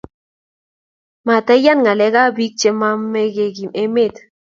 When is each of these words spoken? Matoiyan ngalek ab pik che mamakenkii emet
Matoiyan 1.25 1.79
ngalek 1.81 2.15
ab 2.23 2.31
pik 2.35 2.53
che 2.59 2.69
mamakenkii 2.79 3.73
emet 3.83 4.15